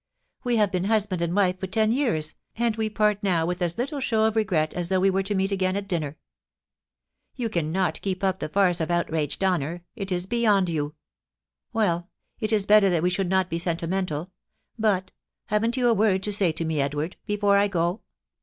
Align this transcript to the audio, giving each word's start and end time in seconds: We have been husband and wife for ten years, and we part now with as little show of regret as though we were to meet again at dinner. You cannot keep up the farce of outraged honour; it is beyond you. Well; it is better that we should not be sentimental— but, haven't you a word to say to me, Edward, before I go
We 0.43 0.55
have 0.55 0.71
been 0.71 0.85
husband 0.85 1.21
and 1.21 1.35
wife 1.35 1.59
for 1.59 1.67
ten 1.67 1.91
years, 1.91 2.33
and 2.55 2.75
we 2.75 2.89
part 2.89 3.21
now 3.21 3.45
with 3.45 3.61
as 3.61 3.77
little 3.77 3.99
show 3.99 4.23
of 4.23 4.35
regret 4.35 4.73
as 4.73 4.89
though 4.89 4.99
we 4.99 5.11
were 5.11 5.21
to 5.21 5.35
meet 5.35 5.51
again 5.51 5.75
at 5.75 5.87
dinner. 5.87 6.17
You 7.35 7.49
cannot 7.49 8.01
keep 8.01 8.23
up 8.23 8.39
the 8.39 8.49
farce 8.49 8.81
of 8.81 8.89
outraged 8.89 9.43
honour; 9.43 9.83
it 9.95 10.11
is 10.11 10.25
beyond 10.25 10.69
you. 10.69 10.95
Well; 11.71 12.09
it 12.39 12.51
is 12.51 12.65
better 12.65 12.89
that 12.89 13.03
we 13.03 13.11
should 13.11 13.29
not 13.29 13.47
be 13.47 13.59
sentimental— 13.59 14.31
but, 14.89 15.11
haven't 15.45 15.77
you 15.77 15.87
a 15.87 15.93
word 15.93 16.23
to 16.23 16.31
say 16.31 16.51
to 16.51 16.65
me, 16.65 16.81
Edward, 16.81 17.17
before 17.27 17.57
I 17.57 17.67
go 17.67 18.01